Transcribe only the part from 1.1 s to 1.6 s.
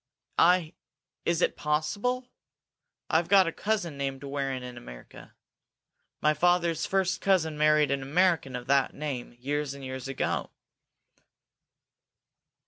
is it